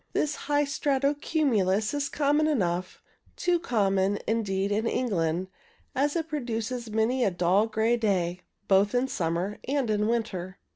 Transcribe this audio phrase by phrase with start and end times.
[0.13, 3.03] This high strato cumulus is common enough,
[3.35, 5.45] too common, indeed, in England,
[5.93, 10.57] as it produces many a dull grey sky both in summer and in winter.